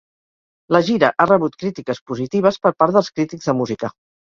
La 0.75 0.79
gira 0.87 1.11
ha 1.17 1.27
rebut 1.27 1.59
crítiques 1.65 2.03
positives 2.13 2.59
per 2.65 2.75
part 2.83 2.99
dels 2.99 3.13
crítics 3.21 3.53
de 3.53 3.59
música. 3.63 3.95